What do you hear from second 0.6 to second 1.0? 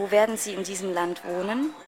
diesem